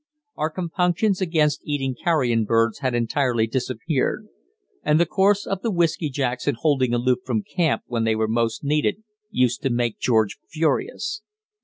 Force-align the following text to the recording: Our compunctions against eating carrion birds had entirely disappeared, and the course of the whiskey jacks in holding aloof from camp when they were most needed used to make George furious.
Our 0.35 0.49
compunctions 0.49 1.21
against 1.21 1.61
eating 1.63 1.93
carrion 1.93 2.43
birds 2.43 2.79
had 2.79 2.95
entirely 2.95 3.45
disappeared, 3.45 4.25
and 4.81 4.99
the 4.99 5.05
course 5.05 5.45
of 5.45 5.61
the 5.61 5.69
whiskey 5.69 6.09
jacks 6.09 6.47
in 6.47 6.55
holding 6.55 6.91
aloof 6.95 7.19
from 7.23 7.43
camp 7.43 7.83
when 7.85 8.03
they 8.03 8.15
were 8.15 8.27
most 8.27 8.63
needed 8.63 9.03
used 9.29 9.61
to 9.61 9.69
make 9.69 9.99
George 9.99 10.39
furious. 10.49 11.21